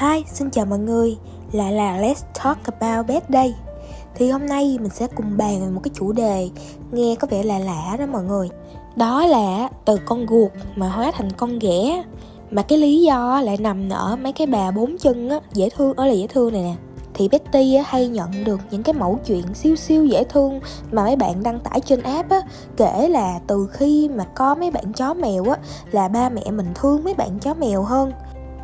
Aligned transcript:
Hi, 0.00 0.24
xin 0.32 0.50
chào 0.50 0.66
mọi 0.66 0.78
người, 0.78 1.16
lại 1.52 1.72
là 1.72 1.98
Let's 1.98 2.22
Talk 2.44 2.58
About 2.78 3.06
Bed 3.06 3.22
đây 3.28 3.54
Thì 4.14 4.30
hôm 4.30 4.46
nay 4.46 4.78
mình 4.80 4.90
sẽ 4.90 5.06
cùng 5.16 5.36
bàn 5.36 5.60
về 5.60 5.70
một 5.70 5.80
cái 5.84 5.90
chủ 5.94 6.12
đề 6.12 6.50
nghe 6.92 7.14
có 7.14 7.28
vẻ 7.30 7.42
là 7.42 7.58
lạ 7.58 7.96
đó 7.98 8.06
mọi 8.06 8.22
người. 8.22 8.48
Đó 8.96 9.26
là 9.26 9.68
từ 9.84 9.96
con 10.06 10.26
ruột 10.30 10.50
mà 10.76 10.88
hóa 10.88 11.12
thành 11.14 11.30
con 11.32 11.58
ghẻ. 11.58 12.04
Mà 12.50 12.62
cái 12.62 12.78
lý 12.78 13.02
do 13.02 13.40
lại 13.40 13.56
nằm 13.60 13.88
ở 13.90 14.16
mấy 14.16 14.32
cái 14.32 14.46
bà 14.46 14.70
bốn 14.70 14.98
chân 14.98 15.28
á, 15.28 15.40
dễ 15.52 15.70
thương, 15.70 15.96
ở 15.96 16.06
là 16.06 16.12
dễ 16.12 16.26
thương 16.26 16.52
này 16.52 16.62
nè. 16.62 16.74
Thì 17.14 17.28
Betty 17.28 17.76
hay 17.84 18.08
nhận 18.08 18.44
được 18.44 18.60
những 18.70 18.82
cái 18.82 18.94
mẫu 18.94 19.18
chuyện 19.26 19.54
siêu 19.54 19.76
siêu 19.76 20.06
dễ 20.06 20.24
thương 20.24 20.60
mà 20.92 21.04
mấy 21.04 21.16
bạn 21.16 21.42
đăng 21.42 21.60
tải 21.60 21.80
trên 21.80 22.02
app 22.02 22.30
á 22.30 22.40
kể 22.76 23.08
là 23.08 23.40
từ 23.46 23.68
khi 23.72 24.08
mà 24.08 24.24
có 24.24 24.54
mấy 24.54 24.70
bạn 24.70 24.92
chó 24.92 25.14
mèo 25.14 25.44
á 25.44 25.56
là 25.90 26.08
ba 26.08 26.28
mẹ 26.28 26.50
mình 26.50 26.66
thương 26.74 27.04
mấy 27.04 27.14
bạn 27.14 27.38
chó 27.38 27.54
mèo 27.54 27.82
hơn 27.82 28.12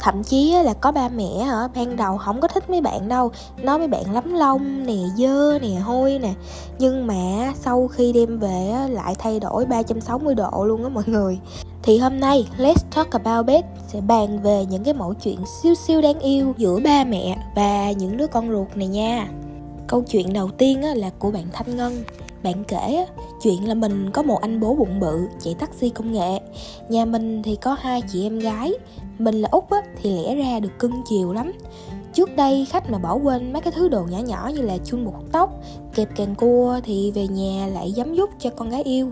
thậm 0.04 0.22
chí 0.22 0.52
là 0.52 0.74
có 0.74 0.92
ba 0.92 1.08
mẹ 1.08 1.44
hả 1.44 1.68
ban 1.74 1.96
đầu 1.96 2.18
không 2.18 2.40
có 2.40 2.48
thích 2.48 2.70
mấy 2.70 2.80
bạn 2.80 3.08
đâu 3.08 3.30
nói 3.62 3.78
mấy 3.78 3.88
bạn 3.88 4.12
lắm 4.12 4.34
lông 4.34 4.86
nè 4.86 4.96
dơ 5.16 5.58
nè 5.58 5.68
hôi 5.68 6.18
nè. 6.18 6.32
Nhưng 6.78 7.06
mà 7.06 7.52
sau 7.60 7.88
khi 7.88 8.12
đem 8.12 8.38
về 8.38 8.74
lại 8.90 9.14
thay 9.18 9.40
đổi 9.40 9.66
360 9.66 10.34
độ 10.34 10.64
luôn 10.64 10.82
á 10.82 10.88
mọi 10.88 11.04
người. 11.06 11.38
Thì 11.82 11.98
hôm 11.98 12.20
nay 12.20 12.48
Let's 12.58 12.74
Talk 12.94 13.10
About 13.10 13.46
Bed 13.46 13.64
sẽ 13.88 14.00
bàn 14.00 14.42
về 14.42 14.64
những 14.70 14.84
cái 14.84 14.94
mẫu 14.94 15.14
chuyện 15.14 15.38
siêu 15.62 15.74
siêu 15.74 16.00
đáng 16.00 16.18
yêu 16.18 16.54
giữa 16.56 16.80
ba 16.84 17.04
mẹ 17.04 17.36
và 17.56 17.92
những 17.92 18.16
đứa 18.16 18.26
con 18.26 18.50
ruột 18.50 18.76
này 18.76 18.88
nha. 18.88 19.28
Câu 19.86 20.02
chuyện 20.02 20.32
đầu 20.32 20.50
tiên 20.58 20.82
là 20.96 21.10
của 21.18 21.30
bạn 21.30 21.44
Thanh 21.52 21.76
Ngân 21.76 22.04
bạn 22.44 22.64
kể 22.64 23.06
chuyện 23.42 23.68
là 23.68 23.74
mình 23.74 24.10
có 24.10 24.22
một 24.22 24.40
anh 24.40 24.60
bố 24.60 24.74
bụng 24.74 25.00
bự 25.00 25.28
chạy 25.40 25.54
taxi 25.54 25.90
công 25.90 26.12
nghệ. 26.12 26.40
Nhà 26.88 27.04
mình 27.04 27.42
thì 27.42 27.56
có 27.56 27.76
hai 27.80 28.02
chị 28.12 28.26
em 28.26 28.38
gái. 28.38 28.72
Mình 29.18 29.34
là 29.34 29.48
út 29.52 29.64
thì 30.02 30.22
lẽ 30.22 30.34
ra 30.34 30.60
được 30.60 30.78
cưng 30.78 31.02
chiều 31.08 31.32
lắm. 31.32 31.52
Trước 32.14 32.36
đây 32.36 32.66
khách 32.70 32.90
mà 32.90 32.98
bỏ 32.98 33.14
quên 33.14 33.52
mấy 33.52 33.62
cái 33.62 33.72
thứ 33.72 33.88
đồ 33.88 34.02
nhỏ 34.10 34.18
nhỏ 34.18 34.50
như 34.54 34.62
là 34.62 34.78
chun 34.84 35.04
một 35.04 35.14
tóc, 35.32 35.50
kẹp 35.94 36.08
càng 36.16 36.34
cua 36.34 36.80
thì 36.84 37.10
về 37.10 37.26
nhà 37.28 37.66
lại 37.66 37.92
dám 37.92 38.14
giúp 38.14 38.30
cho 38.38 38.50
con 38.50 38.70
gái 38.70 38.82
yêu. 38.82 39.10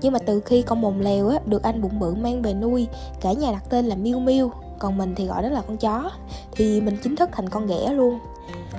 Nhưng 0.00 0.12
mà 0.12 0.18
từ 0.18 0.40
khi 0.40 0.62
con 0.62 0.80
mồm 0.80 1.00
lèo 1.00 1.28
á, 1.28 1.38
được 1.46 1.62
anh 1.62 1.82
bụng 1.82 1.98
bự 2.00 2.14
mang 2.14 2.42
về 2.42 2.54
nuôi, 2.54 2.86
cả 3.20 3.32
nhà 3.32 3.52
đặt 3.52 3.64
tên 3.70 3.86
là 3.86 3.96
miu 3.96 4.18
miu, 4.18 4.50
còn 4.78 4.98
mình 4.98 5.14
thì 5.16 5.26
gọi 5.26 5.42
đó 5.42 5.48
là 5.48 5.62
con 5.66 5.76
chó. 5.76 6.10
Thì 6.52 6.80
mình 6.80 6.96
chính 7.02 7.16
thức 7.16 7.28
thành 7.32 7.48
con 7.48 7.66
ghẻ 7.66 7.92
luôn. 7.92 8.18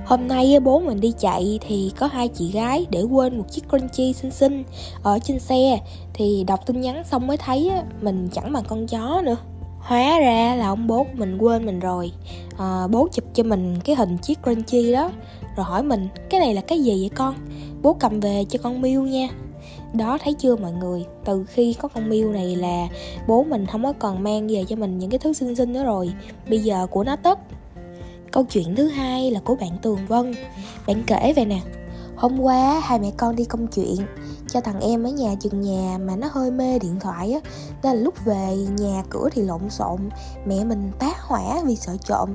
Hôm 0.06 0.28
nay 0.28 0.60
bố 0.60 0.80
mình 0.80 1.00
đi 1.00 1.14
chạy 1.20 1.60
thì 1.62 1.92
có 2.00 2.08
hai 2.08 2.28
chị 2.28 2.52
gái 2.52 2.86
để 2.90 3.02
quên 3.02 3.38
một 3.38 3.46
chiếc 3.52 3.70
crunchy 3.70 4.14
xinh 4.14 4.32
xinh 4.32 4.64
ở 5.04 5.20
trên 5.20 5.40
xe. 5.40 5.80
Thì 6.14 6.44
đọc 6.48 6.60
tin 6.66 6.82
nhắn 6.82 7.04
xong 7.04 7.28
mới 7.28 7.38
thấy 7.38 7.72
mình 8.02 8.30
chẳng 8.34 8.54
bằng 8.54 8.64
con 8.68 8.88
chó 8.88 9.22
nữa. 9.26 9.38
Hóa 9.80 10.20
ra 10.20 10.56
là 10.56 10.68
ông 10.68 10.88
bố 10.88 11.04
của 11.04 11.14
mình 11.14 11.38
quên 11.38 11.66
mình 11.66 11.80
rồi. 11.80 12.12
À, 12.58 12.88
bố 12.88 13.08
chụp 13.12 13.26
cho 13.34 13.44
mình 13.44 13.76
cái 13.84 13.96
hình 13.96 14.18
chiếc 14.18 14.44
crunchy 14.44 14.92
đó 14.94 15.12
rồi 15.56 15.66
hỏi 15.66 15.84
mình 15.84 16.08
cái 16.30 16.40
này 16.40 16.54
là 16.54 16.62
cái 16.62 16.84
gì 16.84 16.92
vậy 16.92 17.10
con? 17.16 17.36
Bố 17.82 17.94
cầm 17.94 18.20
về 18.20 18.46
cho 18.50 18.60
con 18.64 18.82
miêu 18.82 19.02
nha. 19.02 19.28
Đó 19.94 20.18
thấy 20.24 20.34
chưa 20.34 20.56
mọi 20.56 20.72
người? 20.72 21.06
Từ 21.26 21.46
khi 21.48 21.74
có 21.74 21.88
con 21.88 22.10
miêu 22.10 22.32
này 22.32 22.56
là 22.56 22.88
bố 23.28 23.44
mình 23.44 23.66
không 23.66 23.84
có 23.84 23.94
còn 24.00 24.24
mang 24.24 24.48
về 24.48 24.66
cho 24.68 24.76
mình 24.76 24.98
những 24.98 25.10
cái 25.10 25.20
thứ 25.20 25.34
xinh 25.34 25.56
xinh 25.56 25.74
nữa 25.74 25.84
rồi. 25.84 26.12
Bây 26.50 26.60
giờ 26.60 26.88
của 26.92 27.04
nó 27.04 27.16
tất 27.16 27.40
câu 28.36 28.44
chuyện 28.44 28.76
thứ 28.76 28.88
hai 28.88 29.32
là 29.32 29.40
của 29.40 29.56
bạn 29.56 29.78
tường 29.82 30.00
vân. 30.08 30.34
Bạn 30.88 31.04
kể 31.08 31.34
về 31.36 31.46
nè, 31.46 31.60
hôm 32.16 32.40
qua 32.40 32.82
hai 32.84 33.00
mẹ 33.00 33.12
con 33.18 33.36
đi 33.36 33.46
công 33.46 33.68
chuyện, 33.68 33.98
cho 34.48 34.62
thằng 34.62 34.80
em 34.80 35.04
ở 35.04 35.10
nhà 35.10 35.36
chừng 35.40 35.62
nhà 35.62 35.98
mà 35.98 36.16
nó 36.16 36.28
hơi 36.32 36.52
mê 36.52 36.80
điện 36.80 37.00
thoại 37.00 37.34
á, 37.34 37.40
nên 37.84 37.96
là 37.96 38.02
lúc 38.04 38.26
về 38.26 38.56
nhà 38.78 39.04
cửa 39.10 39.30
thì 39.32 39.42
lộn 39.42 39.70
xộn, 39.70 40.10
mẹ 40.46 40.64
mình 40.64 40.92
tá 41.00 41.14
hỏa 41.22 41.62
vì 41.66 41.76
sợ 41.76 41.98
trộm. 42.06 42.30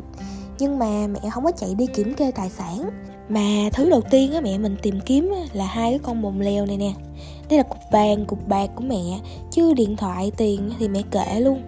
Nhưng 0.59 0.79
mà 0.79 1.07
mẹ 1.07 1.31
không 1.31 1.45
có 1.45 1.53
chạy 1.57 1.75
đi 1.75 1.87
kiểm 1.87 2.15
kê 2.15 2.31
tài 2.31 2.51
sản. 2.51 2.91
Mà 3.29 3.71
thứ 3.73 3.91
đầu 3.91 4.01
tiên 4.11 4.33
á, 4.33 4.41
mẹ 4.41 4.59
mình 4.59 4.77
tìm 4.83 5.01
kiếm 5.07 5.33
là 5.53 5.67
hai 5.67 5.91
cái 5.91 5.99
con 6.03 6.23
mồm 6.23 6.41
leo 6.41 6.67
này 6.67 6.77
nè. 6.77 6.93
Đây 7.49 7.57
là 7.57 7.63
cục 7.63 7.79
vàng, 7.93 8.27
cục 8.27 8.49
bạc 8.49 8.71
của 8.75 8.85
mẹ, 8.85 9.21
chứ 9.51 9.75
điện 9.75 9.97
thoại 9.97 10.33
tiền 10.37 10.71
thì 10.79 10.89
mẹ 10.89 11.03
kệ 11.11 11.41
luôn 11.41 11.63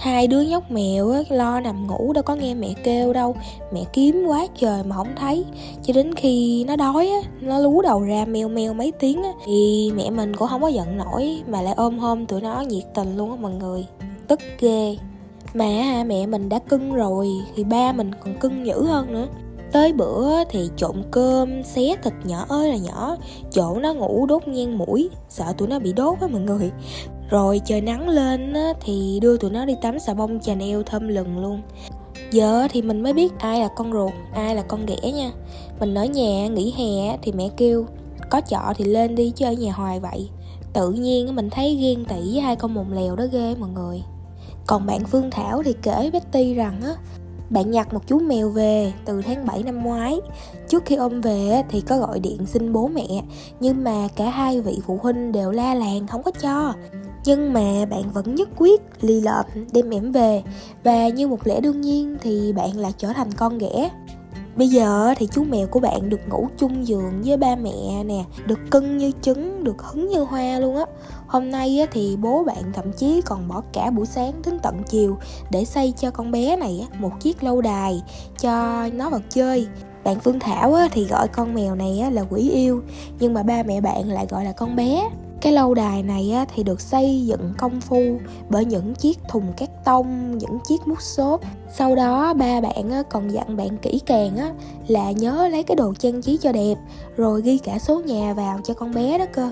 hai 0.00 0.26
đứa 0.26 0.40
nhóc 0.40 0.70
mèo 0.70 1.10
á, 1.10 1.20
lo 1.28 1.60
nằm 1.60 1.86
ngủ 1.86 2.12
đâu 2.12 2.22
có 2.22 2.34
nghe 2.34 2.54
mẹ 2.54 2.68
kêu 2.84 3.12
đâu. 3.12 3.36
Mẹ 3.72 3.84
kiếm 3.92 4.24
quá 4.26 4.46
trời 4.58 4.82
mà 4.84 4.96
không 4.96 5.14
thấy. 5.16 5.44
Cho 5.82 5.92
đến 5.92 6.14
khi 6.14 6.64
nó 6.64 6.76
đói 6.76 7.08
á 7.08 7.20
nó 7.40 7.58
lú 7.58 7.82
đầu 7.82 8.00
ra 8.00 8.24
meo 8.24 8.48
meo 8.48 8.74
mấy 8.74 8.92
tiếng 8.92 9.22
á 9.22 9.30
thì 9.44 9.90
mẹ 9.96 10.10
mình 10.10 10.36
cũng 10.36 10.48
không 10.48 10.62
có 10.62 10.68
giận 10.68 10.98
nổi 10.98 11.42
mà 11.48 11.62
lại 11.62 11.74
ôm 11.76 11.98
hôm 11.98 12.26
tụi 12.26 12.40
nó 12.40 12.60
nhiệt 12.60 12.84
tình 12.94 13.16
luôn 13.16 13.30
á 13.30 13.36
mọi 13.40 13.52
người. 13.52 13.86
Tức 14.28 14.40
ghê. 14.60 14.96
Mà 15.54 16.04
mẹ 16.06 16.26
mình 16.26 16.48
đã 16.48 16.58
cưng 16.58 16.94
rồi 16.94 17.28
thì 17.56 17.64
ba 17.64 17.92
mình 17.92 18.10
còn 18.24 18.38
cưng 18.38 18.66
dữ 18.66 18.84
hơn 18.84 19.12
nữa 19.12 19.26
tới 19.72 19.92
bữa 19.92 20.44
thì 20.44 20.70
trộn 20.76 21.02
cơm 21.10 21.62
xé 21.62 21.96
thịt 22.02 22.12
nhỏ 22.24 22.46
ơi 22.48 22.68
là 22.68 22.76
nhỏ. 22.76 23.16
Chỗ 23.52 23.78
nó 23.80 23.94
ngủ 23.94 24.26
đốt 24.26 24.48
nhang 24.48 24.78
mũi 24.78 25.10
sợ 25.28 25.52
tụi 25.58 25.68
nó 25.68 25.78
bị 25.78 25.92
đốt 25.92 26.20
á 26.20 26.26
mọi 26.26 26.40
người. 26.40 26.70
Rồi 27.30 27.60
trời 27.64 27.80
nắng 27.80 28.08
lên 28.08 28.52
á, 28.52 28.72
thì 28.80 29.18
đưa 29.22 29.36
tụi 29.36 29.50
nó 29.50 29.64
đi 29.64 29.74
tắm 29.82 29.98
xà 29.98 30.14
bông 30.14 30.40
chà 30.40 30.54
neo 30.54 30.82
thơm 30.82 31.08
lừng 31.08 31.38
luôn. 31.38 31.62
Giờ 32.30 32.68
thì 32.70 32.82
mình 32.82 33.02
mới 33.02 33.12
biết 33.12 33.32
ai 33.38 33.60
là 33.60 33.68
con 33.76 33.92
ruột 33.92 34.12
ai 34.34 34.54
là 34.54 34.62
con 34.62 34.86
ghẻ 34.86 35.12
nha. 35.12 35.30
Mình 35.80 35.94
ở 35.94 36.04
nhà 36.04 36.46
nghỉ 36.46 36.74
hè 36.78 37.16
thì 37.22 37.32
mẹ 37.32 37.48
kêu 37.56 37.86
có 38.30 38.40
chợ 38.40 38.72
thì 38.76 38.84
lên 38.84 39.14
đi 39.14 39.30
chứ 39.30 39.44
ở 39.46 39.52
nhà 39.52 39.72
hoài 39.72 40.00
vậy. 40.00 40.28
Tự 40.72 40.92
nhiên 40.92 41.36
mình 41.36 41.50
thấy 41.50 41.74
ghen 41.74 42.04
tị 42.04 42.32
với 42.32 42.40
hai 42.40 42.56
con 42.56 42.74
mồm 42.74 42.92
lèo 42.92 43.16
đó 43.16 43.24
ghê 43.32 43.54
mọi 43.60 43.70
người. 43.70 44.02
Còn 44.66 44.86
bạn 44.86 45.04
Phương 45.04 45.30
Thảo 45.30 45.62
thì 45.62 45.74
kể 45.82 46.10
Betty 46.12 46.54
rằng 46.54 46.80
á 46.82 46.94
bạn 47.50 47.70
nhặt 47.70 47.94
một 47.94 48.06
chú 48.06 48.18
mèo 48.18 48.48
về 48.48 48.92
từ 49.04 49.22
tháng 49.22 49.46
7 49.46 49.62
năm 49.62 49.82
ngoái. 49.82 50.20
Trước 50.68 50.84
khi 50.86 50.96
ôm 50.96 51.20
về 51.20 51.62
thì 51.68 51.80
có 51.80 51.98
gọi 51.98 52.20
điện 52.20 52.46
xin 52.46 52.72
bố 52.72 52.88
mẹ, 52.88 53.22
Nhưng 53.60 53.84
mà 53.84 54.08
cả 54.16 54.30
hai 54.30 54.60
vị 54.60 54.78
phụ 54.86 54.98
huynh 55.02 55.32
đều 55.32 55.50
la 55.50 55.74
làng 55.74 56.06
không 56.06 56.22
có 56.22 56.30
cho. 56.30 56.74
Nhưng 57.24 57.52
mà 57.52 57.84
bạn 57.90 58.02
vẫn 58.12 58.34
nhất 58.34 58.48
quyết, 58.56 58.80
lì 59.00 59.20
lợm, 59.20 59.44
đem 59.72 59.90
em 59.90 60.12
về. 60.12 60.42
Và 60.84 61.08
như 61.08 61.28
một 61.28 61.46
lẽ 61.46 61.60
đương 61.60 61.80
nhiên 61.80 62.16
thì 62.22 62.52
bạn 62.52 62.76
lại 62.76 62.92
trở 62.98 63.08
thành 63.08 63.32
con 63.32 63.58
ghẻ. 63.58 63.90
Bây 64.56 64.68
giờ 64.68 65.14
thì 65.16 65.28
chú 65.32 65.44
mèo 65.44 65.66
của 65.66 65.80
bạn 65.80 66.08
được 66.08 66.20
ngủ 66.28 66.48
chung 66.58 66.86
giường 66.86 67.22
với 67.24 67.36
ba 67.36 67.56
mẹ 67.56 68.04
nè 68.04 68.24
Được 68.46 68.58
cưng 68.70 68.98
như 68.98 69.12
trứng, 69.22 69.64
được 69.64 69.82
hứng 69.82 70.08
như 70.08 70.22
hoa 70.22 70.58
luôn 70.58 70.76
á. 70.76 70.84
Hôm 71.26 71.50
nay 71.50 71.86
thì 71.92 72.16
bố 72.20 72.44
bạn 72.44 72.72
thậm 72.72 72.92
chí 72.92 73.20
còn 73.24 73.48
bỏ 73.48 73.62
cả 73.72 73.90
buổi 73.90 74.06
sáng 74.06 74.42
đến 74.46 74.58
tận 74.62 74.82
chiều 74.86 75.18
Để 75.50 75.64
xây 75.64 75.92
cho 75.96 76.10
con 76.10 76.30
bé 76.30 76.56
này 76.56 76.88
một 76.98 77.12
chiếc 77.20 77.42
lâu 77.42 77.60
đài 77.60 78.02
cho 78.40 78.86
nó 78.92 79.10
vào 79.10 79.20
chơi. 79.28 79.66
Bạn 80.04 80.20
Phương 80.20 80.40
Thảo 80.40 80.76
thì 80.92 81.04
gọi 81.04 81.28
con 81.28 81.54
mèo 81.54 81.74
này 81.74 82.04
là 82.12 82.24
quỷ 82.30 82.50
yêu 82.50 82.82
Nhưng 83.18 83.34
mà 83.34 83.42
ba 83.42 83.62
mẹ 83.62 83.80
bạn 83.80 84.08
lại 84.08 84.26
gọi 84.30 84.44
là 84.44 84.52
con 84.52 84.76
bé 84.76 85.10
cái 85.40 85.52
lâu 85.52 85.74
đài 85.74 86.02
này 86.02 86.30
á, 86.32 86.44
thì 86.54 86.62
được 86.62 86.80
xây 86.80 87.26
dựng 87.26 87.52
công 87.58 87.80
phu 87.80 88.18
bởi 88.48 88.64
những 88.64 88.94
chiếc 88.94 89.18
thùng 89.28 89.52
cát 89.56 89.84
tông, 89.84 90.38
những 90.38 90.58
chiếc 90.68 90.86
mút 90.86 91.02
xốp. 91.02 91.40
Sau 91.76 91.94
đó 91.94 92.34
ba 92.34 92.60
bạn 92.60 92.90
á, 92.90 93.02
còn 93.10 93.28
dặn 93.28 93.56
bạn 93.56 93.76
kỹ 93.76 94.00
càng 94.06 94.36
á, 94.36 94.52
là 94.88 95.10
nhớ 95.10 95.48
lấy 95.48 95.62
cái 95.62 95.76
đồ 95.76 95.94
trang 95.98 96.22
trí 96.22 96.36
cho 96.36 96.52
đẹp, 96.52 96.78
rồi 97.16 97.42
ghi 97.42 97.58
cả 97.58 97.78
số 97.78 98.00
nhà 98.00 98.34
vào 98.34 98.60
cho 98.64 98.74
con 98.74 98.94
bé 98.94 99.18
đó 99.18 99.24
cơ. 99.32 99.50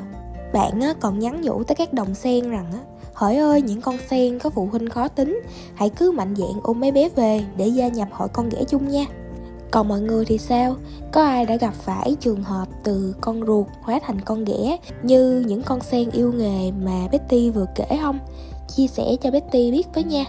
Bạn 0.53 0.81
á, 0.81 0.94
còn 1.00 1.19
nhắn 1.19 1.41
nhủ 1.41 1.65
tới 1.65 1.75
các 1.75 1.93
đồng 1.93 2.15
sen 2.15 2.50
rằng 2.50 2.66
á, 2.72 2.78
Hỡi 3.19 3.37
ơi 3.37 3.62
những 3.62 3.81
con 3.81 3.98
sen 4.10 4.38
có 4.38 4.50
phụ 4.50 4.69
huynh 4.72 4.91
khó 4.91 5.09
tính 5.09 5.41
Hãy 5.75 5.88
cứ 5.88 6.10
mạnh 6.10 6.34
dạn 6.37 6.60
ôm 6.62 6.81
mấy 6.81 6.93
bé 6.93 7.09
về 7.09 7.44
để 7.56 7.66
gia 7.66 7.88
nhập 7.88 8.09
hội 8.12 8.28
con 8.28 8.48
ghẻ 8.48 8.65
chung 8.69 8.88
nha 8.88 9.04
còn 9.70 9.88
mọi 9.88 10.00
người 10.00 10.24
thì 10.24 10.38
sao? 10.38 10.76
Có 11.12 11.24
ai 11.24 11.46
đã 11.46 11.56
gặp 11.56 11.74
phải 11.74 12.16
trường 12.20 12.42
hợp 12.42 12.68
từ 12.84 13.14
con 13.20 13.46
ruột 13.46 13.66
hóa 13.82 14.00
thành 14.06 14.20
con 14.20 14.44
ghẻ 14.44 14.78
như 15.02 15.44
những 15.46 15.62
con 15.62 15.80
sen 15.80 16.10
yêu 16.10 16.32
nghề 16.32 16.70
mà 16.72 17.08
Betty 17.12 17.50
vừa 17.50 17.66
kể 17.74 17.98
không? 18.02 18.18
Chia 18.76 18.86
sẻ 18.86 19.16
cho 19.20 19.30
Betty 19.30 19.70
biết 19.70 19.86
với 19.94 20.04
nha. 20.04 20.24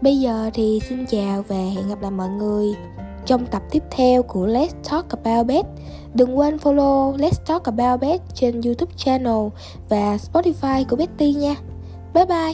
Bây 0.00 0.20
giờ 0.20 0.50
thì 0.54 0.80
xin 0.88 1.06
chào 1.06 1.42
và 1.48 1.56
hẹn 1.56 1.88
gặp 1.88 2.02
lại 2.02 2.10
mọi 2.10 2.28
người 2.28 2.74
trong 3.26 3.46
tập 3.46 3.62
tiếp 3.70 3.82
theo 3.90 4.22
của 4.22 4.46
Let's 4.46 4.90
Talk 4.90 5.08
About 5.22 5.46
Bed. 5.46 5.64
Đừng 6.14 6.38
quên 6.38 6.56
follow 6.56 7.16
Let's 7.16 7.44
Talk 7.46 7.64
About 7.64 8.00
Bed 8.00 8.20
trên 8.34 8.60
YouTube 8.60 8.92
channel 8.96 9.48
và 9.88 10.16
Spotify 10.16 10.84
của 10.88 10.96
Betty 10.96 11.32
nha. 11.32 11.54
Bye 12.14 12.26
bye! 12.26 12.52